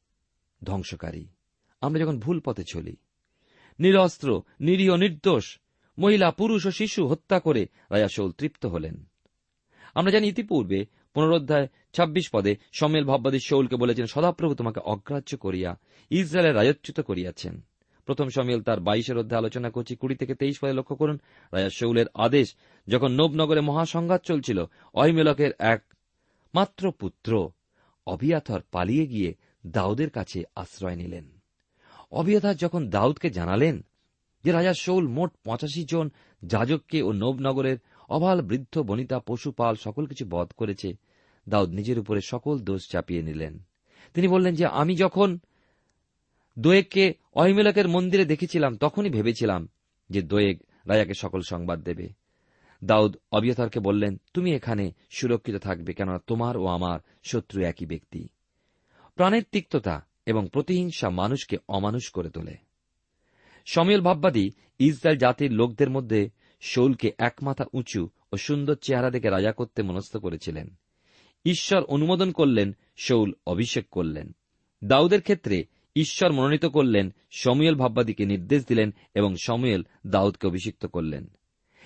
[0.64, 1.24] ধ্বংসকারী।
[1.80, 2.96] আমরা যখন ভুল পথে চলি,
[3.78, 5.58] নিরস্ত্র, নিরীহ, নির্দোষ,
[5.98, 9.04] মহিলা, পুরুষ ও শিশু হত্যা করে রাজা শৌল তৃপ্ত হলেন।
[9.94, 15.78] আমরা জানি ইতিপূর্বে পুনরোধ্যায় ছাব্বিশ পদে সমেল ভাববাদী শৌলকে বলেছেন, সদাপ্রভু তোমাকে অগ্রাহ্য করিয়া
[16.10, 17.60] ইসরায়েলের রাজচ্যুত করিয়াছেন।
[18.06, 21.18] প্রথম সমিল তার বাইশের অধ্যায় আলোচনা করছি। কুড়ি থেকে তেইশ পদে লক্ষ্য করুন,
[21.52, 22.56] রাজা শৌলের আদেশ,
[22.88, 24.64] যখন নবনগরে মহাসংঘাত চলছিল,
[24.94, 25.84] অহিমেলকের এক
[26.54, 27.50] মাত্র পুত্র
[28.06, 29.34] অবিয়াথর পালিয়ে গিয়ে
[29.66, 31.40] দাউদের কাছে আশ্রয় নিলেন।
[32.10, 33.84] অবিয়াথার যখন দাউদকে জানালেন
[34.44, 36.10] যে রাজা শৌল মোট পঁচাশি জন
[36.42, 37.76] যাজককে ও নবনগরের
[38.08, 40.96] অভাল বৃদ্ধ বনিতা পশুপাল সকল কিছু বধ করেছে,
[41.48, 43.58] দাউদ নিজের উপরে সকল দোষ চাপিয়ে নিলেন।
[44.14, 45.38] তিনি বললেন যে, আমি যখন
[46.58, 49.68] দোয়েককে অহিমেলকের মন্দিরে দেখেছিলাম, তখনই ভেবেছিলাম
[50.10, 52.08] যে দোয়েগ রাজাকে সকল সংবাদ দেবে।
[52.84, 58.28] দাউদ অবিয়থরকে বললেন, তুমি এখানে সুরক্ষিত থাকবে কেননা তোমার ও আমার শত্রু একই ব্যক্তি।
[59.14, 62.56] প্রাণের তিক্ততা এবং প্রতিহিংসা মানুষকে অমানুষ করে তোলে।
[63.66, 69.82] সমীল ভাববাদী ইসরায়েল জাতির লোকদের মধ্যে শৌলকে একমাথা উঁচু ও সুন্দর চেহারা দেখে রাজা করতে
[69.82, 70.74] মনস্থ করেছিলেন।
[71.44, 74.34] ঈশ্বর অনুমোদন করলেন, শৌল অভিষেক করলেন।
[74.84, 75.64] দাউদের ক্ষেত্রে
[75.96, 81.30] ঈশ্বর মনোনীত করলেন, সমুয়েল ভাববাদীকে নির্দেশ দিলেন এবং সমুয়েল দাউদকে অভিষিক্ত করলেন।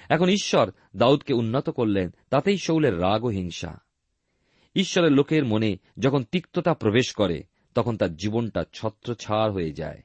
[0.08, 3.78] এখন ঈশ্বর দাউদকে উন্নত করলেন, তাতেই শৌলের রাগ ও হিংসা।
[4.74, 7.42] ঈশ্বরের লোকের মনে যখন তিক্ততা প্রবেশ করে,
[7.74, 10.02] তখন তার জীবনটা ছত্রছাড় হয়ে যায়।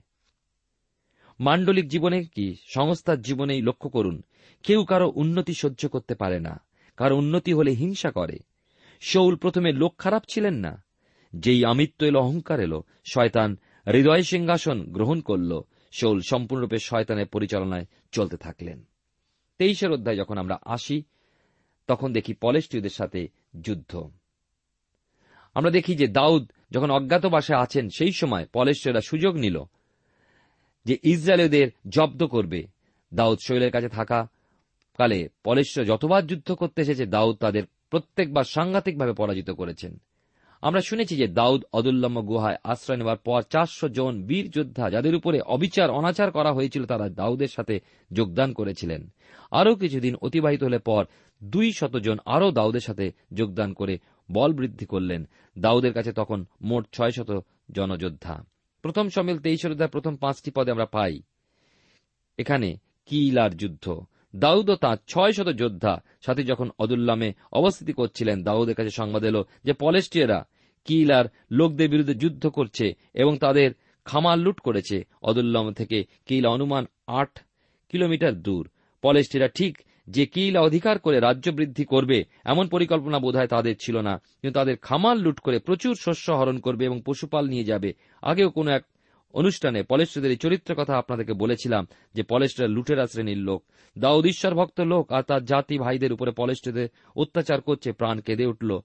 [1.40, 4.24] মান্ডলিক জীবনে কি সংস্থার জীবনেই লক্ষ্য করুন,
[4.64, 6.62] কেউ কারও উন্নতি সহ্য করতে পারে না,
[6.98, 8.40] কারও উন্নতি হলে হিংসা করে।
[9.02, 10.84] শৌল প্রথমে লোক খারাপ ছিলেন না,
[11.36, 18.38] যেই আমিত্ব এলো, অহংকার এলো, শয়তান হৃদয় সিংহাসন গ্রহণ করল। শৌল সম্পূর্ণরূপে শয়তানের পরিচালনায় চলতে
[18.38, 18.88] থাকলেন।
[19.58, 21.04] তেইশের অধ্যায় যখন আমরা আসি,
[21.88, 23.28] তখন দেখি পলেস্টীয়দের সাথে
[23.62, 24.10] যুদ্ধ।
[25.54, 29.64] আমরা দেখি যে দাউদ যখন অজ্ঞাতবাসে আছেন, সেই সময় পলেস্টীয়রা সুযোগ নিল
[30.86, 32.68] যে ইসরায়েলদের জব্দ করবে।
[33.14, 34.28] দাউদ শৈলের কাছে থাকা
[34.98, 40.02] কালে পলেশ্বর যতবার যুদ্ধ করতে এসেছে, দাউদ তাদের প্রত্যেকবার সাংঘাতিকভাবে পরাজিত করেছেন।
[40.64, 45.40] আমরা শুনেছি যে দাউদ অদুল্লম্ম গুহায় আশ্রয় নেওয়ার পর চারশো জন বীর যোদ্ধা যাদের উপরে
[45.42, 47.80] অবিচার, অনাচার করা হয়েছিল, তারা দাউদের সাথে
[48.12, 49.14] যোগদান করেছিলেন।
[49.52, 51.06] আরও কিছুদিন অতিবাহিত হলে পর
[51.44, 53.98] দুই শত জন আরও দাউদের সাথে যোগদান করে
[54.32, 55.28] বল বৃদ্ধি করলেন।
[55.60, 57.40] দাউদের কাছে তখন মোট ছয় শত
[57.72, 58.44] জনযোদ্ধা।
[58.82, 61.22] প্রথম সমিল তেইশ প্রথম পাঁচটি পদে আমরা পাই।
[62.38, 64.00] এখানে কিলার যুদ্ধ।
[64.36, 69.46] দাউদ ও তাঁর ছয় শত যোদ্ধা সাথে যখন অদুল্লামে অবস্থিতি করছিলেন, দাউদের কাছে সংবাদ এলো
[69.64, 70.46] যে পলেস্টিয়ারা
[70.86, 73.72] কিলার লোকদের বিরুদ্ধে যুদ্ধ করছে এবং তাদের
[74.06, 77.40] খামার লুট করেছে। অদুল্লম থেকে কিলা অনুমান আট
[77.90, 78.70] কিলোমিটার দূর।
[79.02, 84.18] পলেস্টিরা ঠিক যে কিলা অধিকার করে রাজ্য বৃদ্ধি করবে, এমন পরিকল্পনা বোধহয় তাদের ছিল না।
[84.18, 88.72] কিন্তু তাদের খামার লুট করে প্রচুর শস্য হরণ করবে এবং পশুপাল নিয়ে যাবে। আগেও কোনো
[88.72, 88.84] এক
[89.34, 93.64] অনুষ্ঠানে পলেস্ট্রদের এই চরিত্র কথা আপনাদেরকে বলেছিলাম যে পলেস্ট্রা লুটেরা শ্রেণির লোক।
[93.98, 98.80] দাউদ ঈশ্বর ভক্ত লোক আর তার জাতি ভাইদের উপরে পলেস্ট্রদের অত্যাচার করছে, প্রাণ কেঁদে উঠল।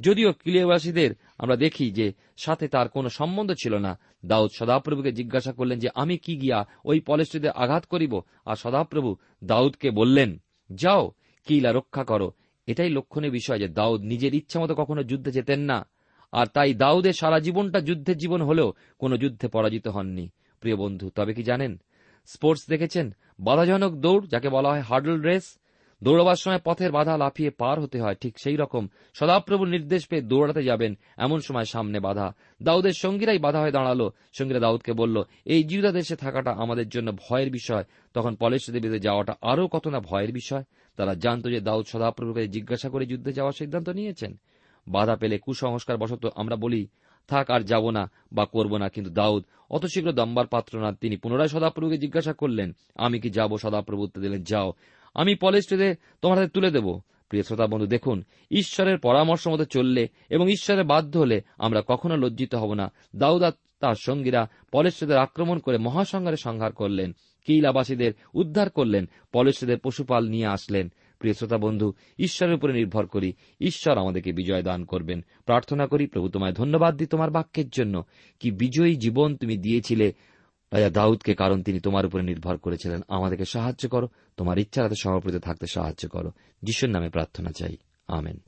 [0.00, 5.78] যদিও কিলিয়াবাসীদের আমরা দেখি যে সাথে তার কোনো সম্বন্ধ ছিল না, দাউদ সদাপ্রভুকে জিজ্ঞাসা করলেন
[5.78, 8.20] যে, আমি কি গিয়া ওই পলেস্ট্রীদের আঘাত করিব?
[8.46, 11.12] আর সদাপ্রভু দাউদকে বললেন, যাও,
[11.44, 12.32] কিলা রক্ষা করো।
[12.66, 15.88] এটাই লক্ষণীয় বিষয় যে, দাউদ নিজের ইচ্ছামতো কখনো যুদ্ধে যেতেন না।
[16.32, 21.34] আর তাই দাউদের সারা জীবনটা যুদ্ধের জীবন হলেও কোনো যুদ্ধে পরাজিত হননি। প্রিয় বন্ধু, তবে
[21.34, 21.80] কি জানেন?
[22.26, 23.14] স্পোর্টস দেখেছেন?
[23.40, 25.58] বাধাজনক দৌড়, যাকে বলা হয় হার্ডল রেস
[26.02, 30.64] দৌড়বার সময় পথের বাধা লাফিয়ে পার হতে হয়, ঠিক সেই রকম। সদাপ্রভুর নির্দেশ পেয়ে দৌড়াতে
[30.64, 35.92] যাবেন, এমন সময় সামনে বাধা। দাউদের সঙ্গীরাই বাধা হয়ে দাঁড়াল। সঙ্গীরা দাউদকে বলল, এই জিউদা
[35.92, 37.84] দেশে থাকাটা আমাদের জন্য ভয়ের বিষয়।
[38.14, 40.62] তখন পলেশ দেবীতে যাওয়াটা আরও কত না ভয়ের বিষয়?
[40.96, 44.36] তারা জানত যে দাউদ সদাপ্রভুকে জিজ্ঞাসা করে যুদ্ধে যাওয়ার সিদ্ধান্ত নিয়েছেন।
[44.88, 46.86] বাধা পেলে কুসংস্কার বশত আমরা বলি,
[47.28, 51.16] থাক আর যাব না বা করব না। কিন্তু দাউদ, অত শীঘ্র দম্বার পাত্র না। তিনি
[51.16, 53.56] পুনরায় সদাপ্রভুকে জিজ্ঞাসা করলেন, আমি কি যাব?
[53.56, 54.72] সদাপ্রভু উত্তর দিলেন, যাও।
[55.14, 60.48] আমি পলেস্ট্রিতে তোমার হাতে তুলে দেব। প্রিয় শ্রোতা বন্ধু, দেখুন, ঈশ্বরের পরামর্শ মতো চললে এবং
[60.48, 66.36] ঈশ্বরের বাধ্য হলে আমরা কখনো লজ্জিত হব না। দাউদা তার সঙ্গীরা পলেস্ট্রিদের আক্রমণ করে মহাসংহারে
[66.36, 67.12] সংহার করলেন।
[67.46, 73.98] কিলাবাসীদের উদ্ধার করলেন পলেস্ট্রিদের পশুপাল নিয়ে আসলেন। প্রিয় শ্রোতা বন্ধু, ঈশ্বরের উপরে নির্ভর করি। ঈশ্বর
[73.98, 78.04] আমাদেরকে বিজয় দান করবেন। প্রার্থনা করি, প্রভু তোমায় ধন্যবাদ দিই তোমার বাক্যের জন্য।
[78.40, 80.12] কি বিজয়ী জীবন তুমি দিয়েছিলে
[80.72, 85.66] রাজা দাউদকে কারণ তিনি তোমার উপরে নির্ভর করেছিলেন। আমাদেরকে সাহায্য করো, তোমার ইচ্ছারাতে সমর্পিত থাকতে
[85.66, 86.32] সাহায্য করো।
[86.62, 87.76] যিশুর নামে প্রার্থনা চাই।
[88.08, 88.38] আমেন।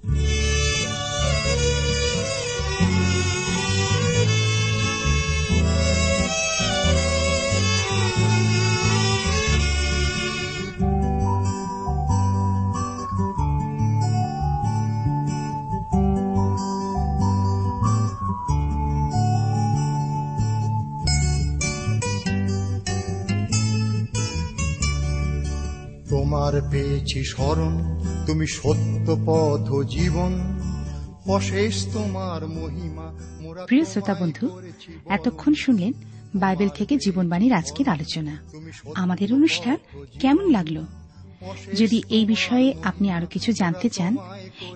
[26.45, 27.75] তোমার পেয়েছি স্মরণ
[28.27, 30.33] তুমি সত্য পথ জীবন।
[31.27, 33.07] অশেষ তোমার মহিমা
[33.67, 34.47] প্রিয় শ্রোতা বন্ধু
[35.09, 35.93] এতক্ষণ শুনলেন
[36.35, 38.35] বাইবেল থেকে জীবনবাণীর আজকের আলোচনা।
[38.95, 39.77] আমাদের অনুষ্ঠান
[40.21, 40.77] কেমন লাগল?
[41.79, 44.17] যদি এই বিষয়ে আপনি আরও কিছু জানতে চান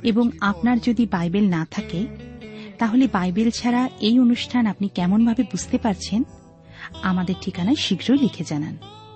[0.02, 2.07] এবং আপনার যদি বাইবেল না থাকে
[2.78, 6.22] তাহলে বাইবেল ছাড়া এই অনুষ্ঠান আপনি কেমনভাবে বুঝতে পারছেন
[7.02, 8.76] আমাদের ঠিকানায় শীঘ্রই লিখে জানান।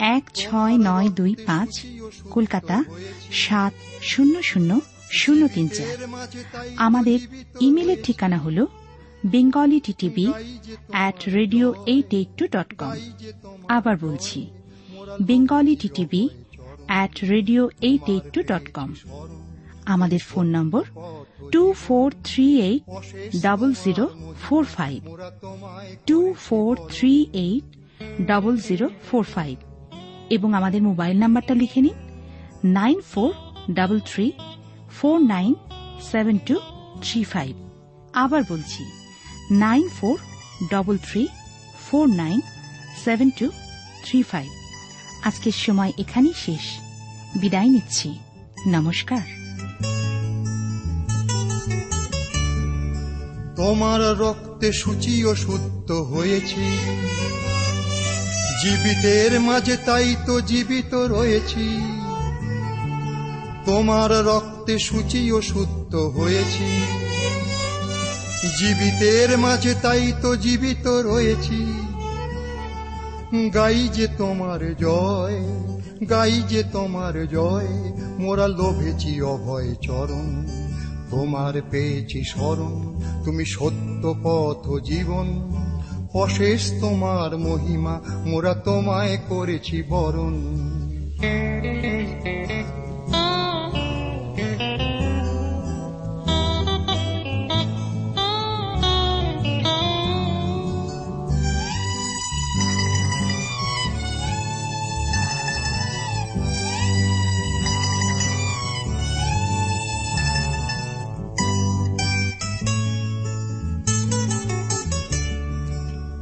[0.00, 1.72] এক ছয় নয় দুই পাঁচ,
[2.30, 2.76] কলকাতা
[3.44, 4.70] সাত শূন্য শূন্য
[5.20, 5.88] শূন্য তিন চার।
[6.76, 7.18] আমাদের
[7.60, 8.58] ইমেলের ঠিকানা হল
[9.32, 10.26] Bengali TTV
[10.90, 12.96] at radio eight eight two dot com
[13.68, 14.40] আবার বলছি,
[15.28, 16.22] Bengali TTV
[16.88, 18.90] at radio eight eight two dot com
[19.84, 20.82] আমাদের phone number
[21.52, 22.84] two four three eight
[23.46, 24.04] double zero
[24.44, 24.98] four five
[26.06, 27.66] two four three eight
[28.26, 29.56] double zero four five
[30.30, 31.94] এবং আমাদের mobile নাম্বারটা লিখে নিন।
[32.64, 33.32] Nine four
[33.70, 34.32] double three
[34.90, 35.54] four nine
[36.12, 36.56] seven two
[37.02, 37.56] three five.
[38.12, 38.84] আবার বলছি,
[39.50, 40.18] nine four
[40.70, 41.28] double three
[41.90, 42.40] four nine
[43.04, 43.50] seven two
[44.04, 44.50] three five.
[45.22, 46.78] আজকের সময় এখানেই শেষ।
[47.40, 48.18] বিদায় নিচ্ছি।
[48.66, 49.20] নমস্কার।
[53.56, 56.78] তোমার রক্তে সূচি ও শুদ্ধ হয়েছি।
[58.62, 61.80] জীবিতের মাঝে তাই তো জীবিত রয়েছি।
[63.64, 66.82] তোমার রক্তে সূচি ও শুদ্ধ হয়েছি।
[68.58, 71.72] জীবিতের মাঝে তাই তো জীবিত রয়েছি।
[73.54, 75.38] গাই যে তোমার জয়,
[76.06, 77.68] গাই যে তোমার জয়,
[78.18, 80.46] মোরা লোভেছি অভয় চরণ,
[81.10, 85.59] তোমার পেয়েছি স্মরণ, তুমি সত্য পথ জীবন।
[86.14, 90.36] অশেষ তোমার মহিমা মোরা তোমায় করেছি বরণ।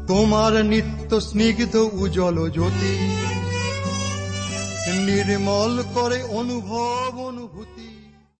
[0.09, 2.94] তোমার নিত্য স্নিগ্ধ উজ্জ্বল জ্যোতি
[5.07, 7.48] নির্মল করে অনুভব অনুভূতি।